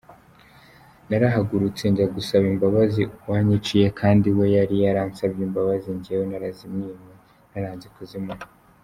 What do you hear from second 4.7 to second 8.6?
yaransabye imbabzi njyewe narazimwinye, naranze kuzimuha.